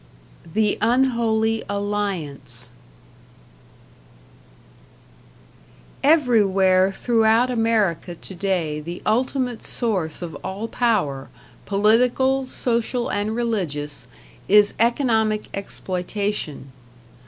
[0.51, 2.73] #The Unholy Alliance#
[6.03, 11.29] Everywhere throughout America today the ultimate source of all power,
[11.67, 14.07] political, social, and religious,
[14.47, 16.71] is economic exploitation.